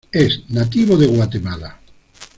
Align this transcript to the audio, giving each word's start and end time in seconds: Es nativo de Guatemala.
Es 0.11 0.49
nativo 0.49 0.97
de 0.97 1.05
Guatemala. 1.05 1.79